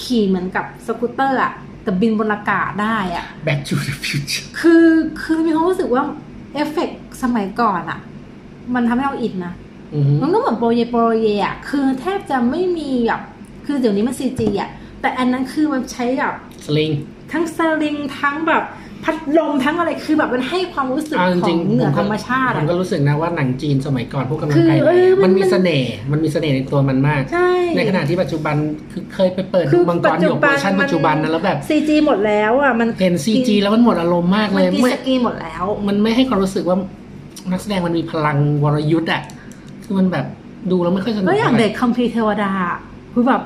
[0.03, 1.53] ขี่เหมือนกับสกู๊ตเตอร์อะ
[1.83, 4.87] แต่บินบนอากาศได้อะ Back to the Future คือ
[5.23, 6.03] คือมีความรู้สึกว่า
[6.55, 8.01] เอฟเฟกต์สมัยก่อนอะ
[8.75, 9.55] มันทำให้เราอินนะ
[9.95, 13.23] อือฮึมันก็เหมือนโปรเยโปรเยอะคือแทบจะไม่มีแบบ
[13.67, 16.35] คือเดี๋ยวนี้มันซีจีอะแต่อันนั้นคือมันใช้แบบ
[16.67, 16.91] สลิง
[17.33, 18.65] ทั้งสลิงทั้งแบบ
[19.05, 28.57] พัดลมทั้งอะไรคือแบบมันให้ความรู้สึกเอาจขอริงงๆเหนือผมก็ธรรมชาติผอะมก็รู้สึกนะว่าหนังจีนสมัยก่อนพวกกำลังคือไกลเออมันมันมีมันเสน่ห์มันมีเสน่ห์ในตัวมันมากใช่ในขณะที่ปัจจุบัน
[28.93, 36.77] คือเคยไปเปิดคืดูอมังกรหยกเวอร์ชันปัจจุบันนะแล้วแบบซีจีหมดแล้วอะมันเห็นซีจีแล้วมันหมดอารมณ์มากมัเลนยกีไม่สกีหมดแล้ว มันไม่ให้ความรู้สึกว่า
[37.51, 39.23] นักแสดงมันมีพลังวรยุทธ์อะ
[39.85, 40.27] คือมันแบบ
[40.71, 42.53] ดูแล้วไม่ค่อยสนุกก็อย่างท่ไหร่เด็กคัมภีร์เทวดา
[43.13, 43.43] คือแบบ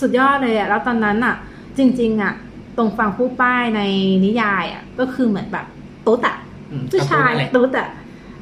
[0.00, 1.34] สุดยอดเลยอะแล้วตอนนั้นอะ
[1.78, 2.32] จริง ๆอะ
[2.78, 3.82] ตงฟางปุ๊ป้ายใน
[4.24, 5.66] นิยายอะก็คือเหมือนแบบ
[6.06, 6.36] ตุ๊ดอะ
[6.70, 7.88] อืมผู้ชายการ์ตูนอะไรตุ๊ดอะ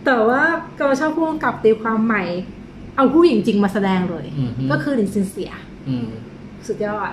[0.04, 0.42] แต่ว่า
[0.80, 2.24] ก็ชอบผู้กำกับตีความใหม่
[2.96, 5.52] เอาผู้หญิงจริงมาแสดงเลยอืมฮึก็คือหลินชิงเสีย
[5.88, 6.08] อืม
[6.66, 7.12] สุดยอด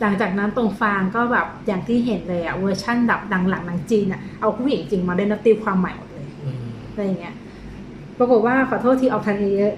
[0.00, 7.34] หลังจากนั้นตงฟางก็แบบอย่างที่เห็นเลยอะเวอร์ชั่นดับดังหลังหนังจีนอะเอาผู้หญิงจริงมาเล่นแล้วตีความใหม่หมดเลยอืมอะไรอย่างเงี้ย
[8.18, 9.74] ปรากฏว่าขอโทษที่เอาทันเยอะ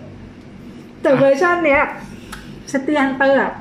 [1.02, 1.82] แต่เวอร์ชันเนี้ย
[2.72, 3.52] City Hunter อะ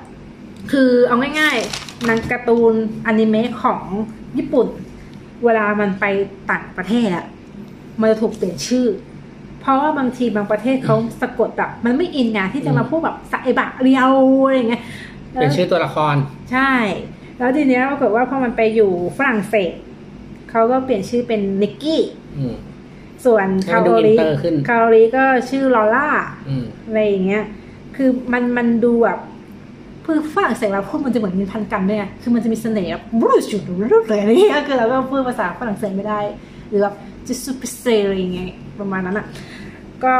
[0.71, 2.73] คือเอาง่ายๆ หนังการ์ตูน
[3.07, 3.81] อนิเมะของ
[4.37, 4.67] ญี่ปุ่น
[5.43, 6.05] เวลามันไป
[6.51, 7.25] ต่างประเทศอะ
[7.99, 8.87] มันจะถูกเปลี่ยนชื่อ
[9.61, 14.11] เพราะว่าบางทีบางประเทศเขาสะกดแบบ มันไม่อินไงที่จะมาพูดแบบสะไอบะเรียว
[14.43, 14.83] อะไรอย่างเงี้ย
[15.33, 16.15] เป็นชื่อตัวละคร
[16.51, 16.71] ใช่
[17.37, 19.73] แล้วทีเนี้ยปรากฏว่าพอมันไปอยู่ฝรั่งเศส
[20.49, 22.01] เขาก็เปลี่ยนชื่อเป็นนิกกี้
[22.37, 22.55] อืม
[23.25, 26.07] ส่วนให้คามันดูโรลีอินเตอร์ขึ้นคาโรลีก็ชื่อลอล่า
[26.49, 27.43] อืมอะไรอย่างเงี้ย
[27.95, 29.19] คือมันมันดูแบบ
[30.05, 33.61] คือฝรั่งเศสเราพูดมันจะเหมือนมีพันกันด้วยไงคือมันจะมีเสน่ห์แบบบรูชุด
[34.07, 36.19] เลยอะไรเงี้ยคือเราก็พูดภาษาฝรั่งเศสไม่ได้
[36.69, 36.95] หรือแบบ
[37.27, 39.25] จะซูเปอร์เซอะไรอย่างเงี้ยประมาณนั้นอะ
[40.03, 40.13] ก็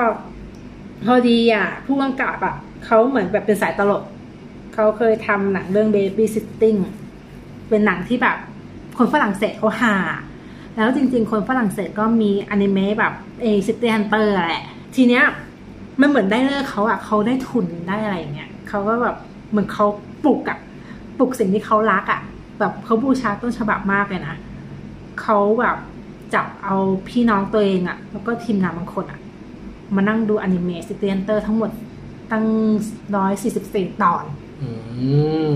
[1.06, 4.04] พอดีอะผู้กำกับอะเขาเหมือนแบบเป็นสายตลก
[4.74, 6.80] เขาเคยทำหนังเรื่อง Baby Sitting
[7.70, 8.38] เป็นหนังที่แบบ
[8.98, 9.96] คนฝรั่งเศสเขาฮา
[10.76, 14.64] แล้วจริง ๆ คนฝรั่งเศสก็มีอนิเมะแบบเอ City Hunter แหละ
[14.96, 15.24] ทีเนี้ย
[16.02, 19.16] มันเหมือนได้ฤกษ์เขาอะเขาได้ทุนได้อะไรอย่างเงี้ยเขาก็แบบ
[19.54, 19.86] เหมือนเขา
[20.24, 20.60] ปลุกอะ
[21.18, 22.22] ปลุกสิ่งที่เขารักอะ
[22.60, 24.36] แบบเขาบูชาต้นฉบับมากเลยนะ
[25.22, 25.78] เขาแบบ
[26.34, 26.76] จับเอา
[27.10, 29.20] พี่น้องตัวเองอะแล้วก็ทีมงานบางคนอะ
[29.96, 31.72] มานั่งดูอนิเมะ City Hunter ทั้งหมด
[32.32, 32.46] ตั้ง
[33.16, 34.24] ร้อยสี่สิบสี่ตอน
[34.62, 34.70] อื
[35.52, 35.54] ม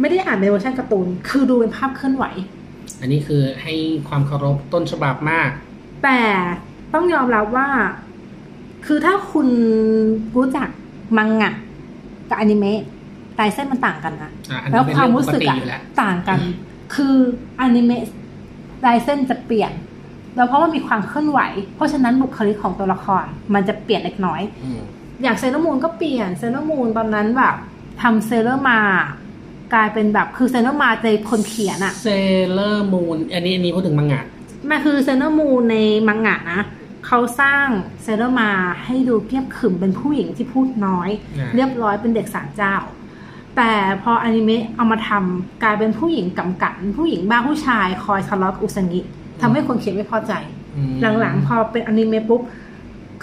[0.00, 2.24] ไม่ได้อ่านเป็นเวอร์ชันการ์ตูน คือดูเป็นภาพเคลื่อนไหว
[3.00, 3.74] อันนี้คือให้
[4.08, 5.50] ความเคารพต้นฉบับมาก
[6.04, 6.20] แต่
[6.94, 7.68] ต้องยอมรับว่า
[8.86, 9.48] คือถ้าคุณ
[10.36, 10.68] รู้จัก
[11.16, 11.52] มังงะ
[12.28, 12.80] กับอนิเมะ
[13.40, 16.38] ลายเส้นมันต่างกันนะอะอันแล้นี้วเป็นเรื่องปกติอยู่แล้ว แล้วความรู้สึกอะต่างกัน
[16.94, 17.16] คือ
[17.60, 18.04] อนิเมะ
[18.86, 19.72] ลายเส้นจะเปลี่ยน
[20.36, 21.40] แล้วเพราะว่ามีความเคลื่อนไหว
[21.76, 24.80] เพราะฉะนั้นบุคลิกของตัวละครมันจะเปลี่ยนเล็กน้อยอืม
[25.22, 27.54] อย่างเซเลอร์มูนก็เปลี่ยนเซเลอร์มูนตอนนั้นแบบ
[28.02, 28.80] ทำเซเลอร์มาร์ส
[29.74, 32.08] กลายเป็นแบบคือเซเลอร์มาร์สในคนเขียนอะเซ
[32.50, 34.22] เลอร์มูนอันนี้อันนี้พูดถึงมังงะ
[34.70, 35.76] มันคือเซเลอร์มูนใน
[36.08, 36.60] มังงะนะ
[37.06, 37.66] เขาสร้าง
[38.02, 38.50] เซเลอร์มาร์ส
[38.84, 42.74] ให้ดูเรียบขรึมเป็นผู้หญิงที่พูดน้อยอ่าเรียบร้อยเป็นเด็กศาลเจ้า
[43.56, 49.00] แต่พออนิเมะเอามาทำกลายเป็นผู้หญิงก๋ากั่นผู้หญิงบ้าผู้ชายคอยทะเลาะกับอุซางิ
[49.40, 50.32] ทำให้คนเขียนไม่พอใจ
[50.76, 52.40] อืมหลังๆ พอเป็นอนิเมะปุ๊บ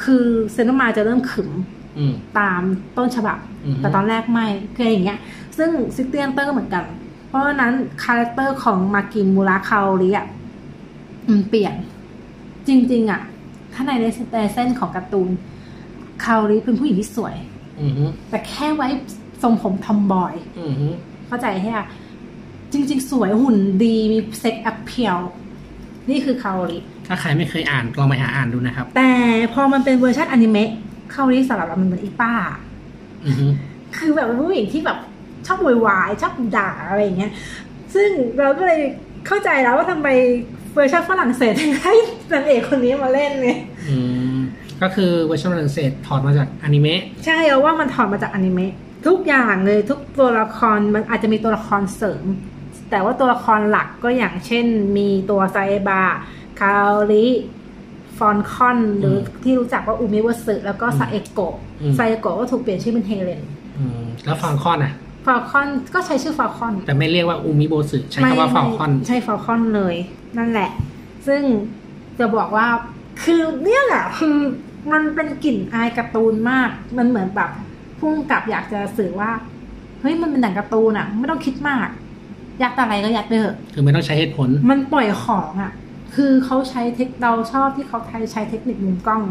[0.03, 1.49] คือเซเลอร์มาร์สจะเริ่มขรึม
[1.97, 2.61] อืมตาม
[2.97, 5.19] ต้นฉบับอือฮึแต่ตอนแรกไม่คืออย่างเงี้ย
[5.57, 6.83] ซึ่ง City Hunter ก็เหมือนกัน
[7.27, 10.27] เพราะฉะนั้นคาแรคเตอร์ของมากิมูระคาโอริอะ
[11.29, 11.73] มันเปลี่ยน
[12.67, 13.21] จริง ๆ อะ
[13.73, 15.29] ถ้าในในเส้นของการ์ตูน
[16.23, 17.35] คาโอริเป็นผู้หญิงที่สวย
[17.81, 18.87] อือฮึแต่แค่ไว้
[19.41, 20.87] ทรงผมทอมบอยอือฮึ
[21.27, 21.79] เข้าใจใช่ไหม
[22.73, 25.19] จริง ๆ สวยหุ่นดีมี sex appeal
[26.09, 29.11] นี่คือคาโอริถ้าใครไม่เคยอ่านลองไปหาอ่านดูนะครับ แต่
[29.53, 30.69] พอมันเป็นเวอร์ชันอนิเมะ
[31.13, 32.33] คาโอริสำหรับเรามันเหมือนอีป้า
[33.25, 33.47] อือฮึ
[33.97, 34.97] คือแบบเป็นผู้หญิงที่แบบ
[35.47, 37.31] ชอบโวยวายชอบด่าอะไรอย่างเงี้ย
[37.93, 38.81] ซึ่งเราก็เลย
[39.27, 40.07] เข้าใจแล้วว่าทำไม
[40.73, 41.93] เวอร์ชันฝรั่งเศสถึงให้
[42.33, 43.97] นางเอกคนนี้มาเล่นเนี่ยอื
[44.35, 44.37] ม
[44.81, 48.73] ก็คือเวอร์ชันฝรั่งเศสถอดมาจากอนิเมะใช่เอาว่ามันถอดมาจากอนิเมะ
[49.07, 52.25] ทุกอย่างเลยทุกตัวละครมันอาจจะมีตัวละครเสริม
[52.89, 54.65] แต่ว่าตัวละครหลักก็อย่างเช่น
[54.97, 55.57] มีตัวไซ
[55.87, 56.01] บะ
[56.59, 56.73] คาโอ
[57.11, 57.25] ริ
[58.17, 61.55] ฟอลคอน หรือที่รู้จักว่าอูมิโบสึแล้วก็ซาเอโกะ
[61.97, 63.41] ซาเอโกะก็ถูกเปลี่ยนชื่อเป็นเฮเลน
[63.77, 64.93] อืมแล้วฟอลคอนอะ
[65.25, 69.95] ฟอลคอนก็ใช้ชื่อฟอลคอน แต่ไม่เรียกว่าอูมิโบสึใช้คำว่าฟอลคอนไม่ใช่ฟาคอนเลย
[70.37, 70.69] นั่นแหละ
[71.27, 71.41] ซึ่ง
[72.19, 72.67] จะบอกว่า
[73.23, 74.35] คือเนี่ยแหละคือ
[74.91, 77.49] มันเป็นกลิ่นอายการ์ตูนมาก มันเหมือนแบบ
[77.99, 79.31] พุ่งกับอยากจะสื่อว่า
[80.01, 81.87] เฮ้ยมันเป็นหนังการ์ตูนอะไม่ต้องคิดมาก
[82.59, 85.71] อยากอะไรก็อยากไปเถอะคือไม่ต้องใช้เหตุผล มันปล่อยของอะ
[86.15, 87.99] คือเขาใช้เทคเราชอบที่เขา
[88.31, 89.23] ใช้เทคนิคมุมกล้อง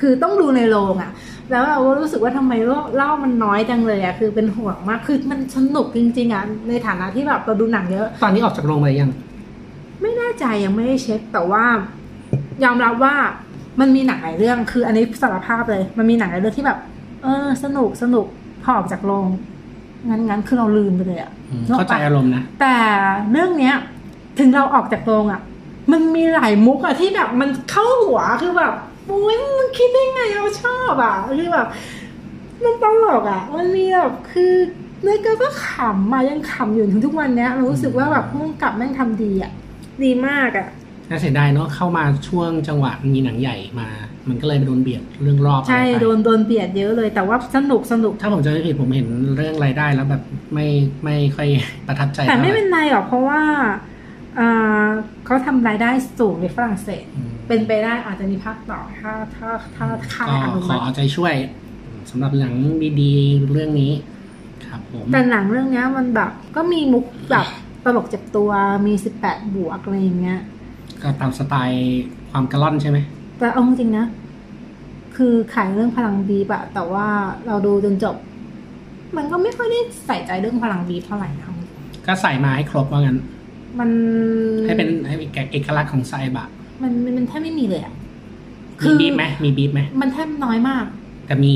[0.00, 1.10] คือต้องดูในโรงอะ
[1.50, 9.10] แล้วเราก็รู้สึกว่าทำไมเล่าเล่ามันน้อยจังเลยอะคือเป็นห่วงมากคือมันสนุกจริงๆอะในฐานะที่แบบเราดูหนังเยอะ ตอนนี้ออกจากโรงไปยัง
[10.02, 11.64] ไม่แน่ใจยังไม่ได้เช็คแต่ว่า
[12.64, 13.14] ยอมรับว่า
[13.80, 16.78] มันมีหนังหลายเรื่อง คืออันนี้สารภาพเลย มันมีหนังหลายเรื่องที่แบบ
[17.22, 18.26] เออ สนุกสนุก
[18.62, 19.26] พอออกจากโรง
[20.08, 22.76] งั้นงั้นคือเราลืมไปเลยอะอืมนึกอเข้าอกใจปะอารมณ์นะ แต่
[23.30, 23.74] เรื่องเนี้ย
[24.38, 25.40] ถึงเราออกจากโรงอะ
[25.92, 28.72] มันมีหลายมุกอะที่แบบมันเข้าหัวคือแบบ
[29.06, 31.66] โอ้ยมันคิดได้ไงเราชอบอะคือแบบ
[32.62, 34.52] มันตลกอะมันมีแบบคือ
[35.02, 39.52] เนื้อก็ก็ขำมายังขำอยู่ถึงทุกวันเนี้ยเรารู้สึกว่าแบบพุ่งกับแม่งทำดีอะ
[40.04, 40.66] ดีมากอะ
[41.08, 43.88] น่าเสียดายเนาะเข้ามาช่วงจังหวะมีหนังใหญ่มา
[44.28, 50.22] มันก็เลยไปโดนเบียดเรื่องรอบใช่อะไรไปโดนโดนเบียดเยอะเลย แต่ว่าสนุกสนุกถ้าผมจำไม่ผิดผมเห็นเรื่องรายได้แล้วแบบ
[50.54, 50.66] ไม่
[51.04, 51.48] ไม่ค่อย
[51.86, 53.42] ประทับใจแต่ไม่ท่าหร่เป็นไรหรอกเพราะว่า
[54.38, 54.86] อ่า
[55.24, 61.34] เขาทำรายได้สูงในฝรั่งเศสอืมเป็นไปได้อาจจะมีภาคต่อถ้าถ้าถ้าค่ายก็อนุขอมัติเอาใจช่วย
[62.10, 62.54] สำหรับหนัง
[63.00, 63.92] ดีๆเรื่องนี้
[64.66, 67.46] ครับผมแต่หนังเรื่องเนี้ยมันแบบก็มีมุกแบบ
[67.84, 68.50] ตลกเจ็บตัว
[68.86, 70.40] มีสิบแปดบวกอะไรอย่างเงี้ย
[71.02, 72.98] ก็ตามสไตล์ความกระล่อนใช่ไหม
[73.38, 74.06] แต่เอาจริงๆนะ
[75.16, 77.06] คือขายเรื่องพลังบีบอะแต่ว่า
[77.46, 78.16] เราดูจนจบ
[79.16, 81.48] มันก็ไม่ค่อยได้ใส่ใจเรื่องพลังบีบเท่าไหร่นะ
[82.06, 83.18] ก็ใส่มาให้ครบว่างั้น
[83.78, 83.90] มัน
[84.66, 86.46] ให้เป็นให้เป็นเอกลักษณ์ของไซบะ
[86.82, 87.94] มันมันมันแทบไม่มีเลยอะ
[88.86, 90.84] มีบีบไหมมีบีบไหมมันแทบน้อยมาก
[91.26, 91.52] แต่มี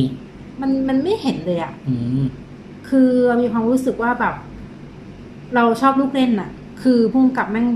[0.61, 2.25] มันมันไม่เห็นเลยอะอืม
[2.88, 4.35] คือเรามีความรู้สึกว่าแบบ
[5.55, 6.51] เราชอบลูกเล่นอะ
[6.83, 7.66] คือพุ่งกับแม่ง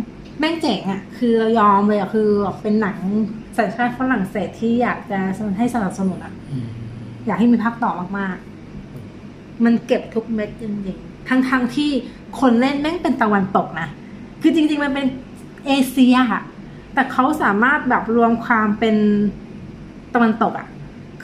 [0.40, 2.96] แม่งเจ๋งอะคือเรายอมเลยอะคือแบบเป็นหนัง
[3.56, 5.18] สัญชาติฝรั่งเศสที่อยากจะ
[5.58, 6.66] ให้สนับสนุนอะอืม
[7.26, 11.90] อยากให้มีภาคต่อมากๆ มันเก็บทุกเม็ดจริงๆทั้งๆทที่
[12.40, 13.88] คนเล่นแม่งเป็นตะวันตกนะ
[14.42, 15.06] คือจริง ๆ มันเป็น
[15.66, 16.42] เอเชียอะ
[16.94, 18.96] แต่เขาสามารถแบบรวมความเป็น
[20.14, 20.68] ตะวันตกอะ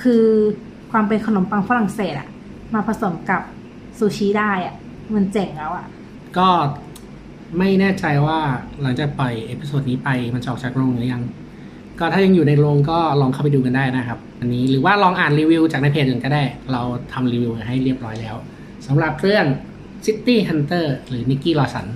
[0.02, 0.24] คือ
[0.90, 2.28] ความเป็นขนมปังฝรั่งเศสอะ
[2.74, 3.42] มาผสมกับ
[3.98, 4.74] ซูชิได้อะ
[5.14, 5.86] มันเจ๋งแล้วอะ
[6.38, 6.48] ก็
[7.58, 8.38] ไม่แน่ใจว่า
[8.80, 11.22] หลังจากปล่อย episode นี้ไปมันจะออกจากโรงหรือยัง
[12.00, 16.82] ก็ถ้ายังอยู่ในโรงก็ลองเข้าไปดูกันได้นะครับ อันนี้หรือว่าลองอ่านรีวิวจากในเพจอื่นก็ได้ เรา
[17.12, 18.36] ทำรีวิวให้เรียบร้อยแล้ว
[18.86, 19.44] สำหรับเรื่อง
[20.04, 21.86] City Hunter หรือ Nicky Lawson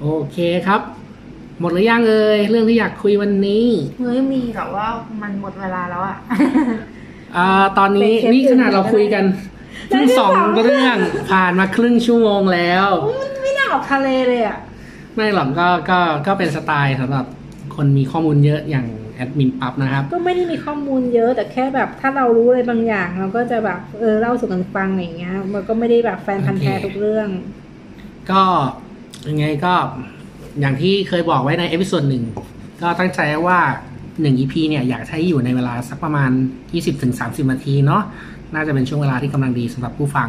[0.00, 0.36] โอเค
[0.66, 0.80] ครับ
[1.60, 3.66] หมดหรือยังเอ่ยเรื่องที่อยากคุยวันนี้
[4.00, 4.86] เฮ้ยมีแต่ว่า
[5.22, 6.16] มันหมดเวลาแล้วอะ
[7.36, 9.24] อ่าตอนนี้เป็นเทปนี่ขนาดเราคุยกัน
[9.88, 10.96] ได้เพิ่งได้สองสองเรื่อง
[11.30, 12.86] ผ่านมาครึ่งชั่วโมงแล้ว
[13.20, 14.58] มันไม่น่าออกทะเลเลยอะ
[15.14, 17.26] ไม่หรอกก็ก็ก็เป็นสไตล์สำหรับ
[17.76, 27.28] คนมีข้อมูลเยอะอย่าง แอดมินปั๊บนะครับ ก็ไม่ได้มีข้อมูลเยอะแต่แค่แบบถ้าเรารู้อะไรบางอย่าง เราก็จะแบบเออเล่าสู่กันฟังอย่างเงี้ย มันก็ไม่ได้แบบแฟนพันธ์แท้โอเคทุกเรื่อง
[28.30, 28.42] ก็
[29.28, 29.74] ยังไงก็
[30.60, 32.24] อย่างที่เคยบอกไว้ใน episode หนึ่ง
[32.82, 33.58] ก็ตั้งใจว่า
[34.20, 36.30] หนึ่ง EP เนี่ยอยากให้อยู่ในเวลาสักประมาณ
[36.90, 38.02] 20-30นาทีเนาะ
[38.54, 40.28] น่าจะเป็นช่วงเวลาที่กำลังดีสำหรับผู้ฟัง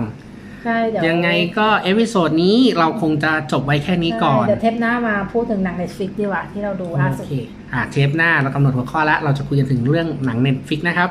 [0.64, 7.28] ใช่เดี๋ยวยังไงก็ episode นี้เราคงจะจบไว้แค่นี้ก่อนใช่เดี๋ยวเทปหน้ามาพูดถึงหนัง Netflix ดีกว่าที่เราดูล่าโอสุด
[7.74, 11.10] โอเคอ่าเทปหน้าเรากำหนดหัวข้อแล้ว เราจะคุยกันถึงเรื่องหนัง Netflix นะครับ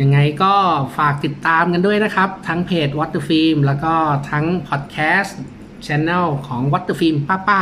[0.00, 0.54] ยังไงก็
[0.96, 3.94] ฝากติดตามกันด้วยนะครับ ทั้งเพจ What the Film แล้วก็
[4.30, 5.38] ทั้งพอดแคสต์
[5.86, 7.60] Channel ของ What the Film ถ้าถ้า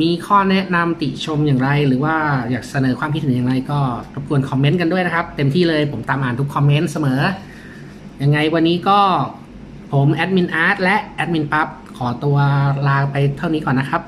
[0.00, 2.16] มีข้อแนะนำติชมอย่างไร หรือว่า
[2.50, 3.78] อยากเสนอความคิดเห็นอย่างไร ก็
[4.14, 7.20] รบกวนคอมเมนต์กันด้วยนะครับ เต็มที่เลยผมตามอ่านทุกคอมเมนต์เสมอ
[8.22, 9.00] ยังไงวันนี้ก็
[9.92, 12.36] ผมแอดมินอาร์ตและแอดมินปั๊บขอตัว
[12.86, 14.02] ลาไปเท่านี้ก่อนนะครับ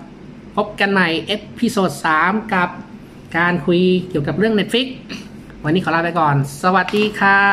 [0.56, 1.90] พบกันใหม่ episode
[2.22, 2.68] 3กับ
[3.38, 4.86] การคุยเกี่ยวกับเรื่อง Netflix
[5.64, 7.44] วันนี้ขอลาไปก่อน สวัสดีครั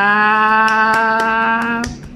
[1.80, 2.11] บ